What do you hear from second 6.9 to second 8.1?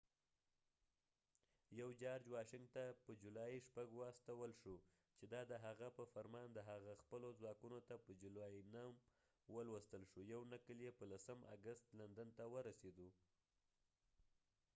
خپلو ځواکونو ته